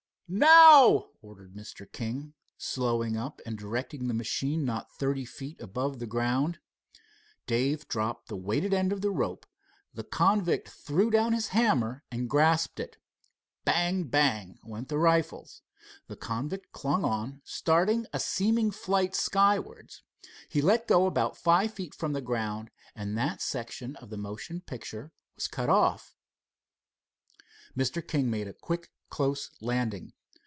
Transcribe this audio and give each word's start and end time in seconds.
"Now," 0.33 1.09
ordered 1.21 1.55
Mr. 1.55 1.91
King, 1.91 2.35
slowing 2.57 3.17
up 3.17 3.41
and 3.45 3.57
directing 3.57 4.07
the 4.07 4.13
machine 4.13 4.63
not 4.63 4.89
thirty 4.89 5.25
feet 5.25 5.59
above 5.59 5.99
the 5.99 6.07
ground. 6.07 6.59
Dave 7.47 7.85
dropped 7.89 8.29
the 8.29 8.37
weighted 8.37 8.73
end 8.73 8.93
of 8.93 9.01
the 9.01 9.11
rope. 9.11 9.45
The 9.93 10.05
convict 10.05 10.69
threw 10.69 11.11
down 11.11 11.33
his 11.33 11.49
hammer 11.49 12.05
and 12.09 12.29
grasped 12.29 12.79
it. 12.79 12.95
Bang! 13.65 14.05
bang! 14.05 14.57
went 14.63 14.87
the 14.87 14.97
rifles. 14.97 15.63
The 16.07 16.15
convict 16.15 16.71
clung 16.71 17.03
on, 17.03 17.41
starting 17.43 18.07
a 18.13 18.19
seeming 18.21 18.71
flight 18.71 19.13
skywards. 19.13 20.01
He 20.47 20.61
let 20.61 20.87
go 20.87 21.11
five 21.33 21.73
feet 21.73 21.93
from 21.93 22.13
the 22.13 22.21
ground, 22.21 22.71
and 22.95 23.17
that 23.17 23.41
section 23.41 23.97
of 23.97 24.09
the 24.09 24.15
motion 24.15 24.61
picture 24.61 25.11
was 25.35 25.49
cut 25.49 25.67
off. 25.67 26.15
Mr. 27.77 28.07
King 28.07 28.29
made 28.29 28.47
a 28.47 28.53
quick 28.53 28.93
close 29.09 29.51
landing. 29.59 30.13